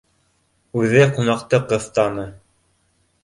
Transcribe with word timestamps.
Үҙе 0.81 1.03
ҡунаҡты 1.17 1.59
ҡыҫтаны 1.73 2.23